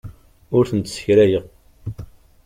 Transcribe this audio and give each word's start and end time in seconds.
Ur 0.57 0.63
tent-ssekrayeɣ. 0.69 1.45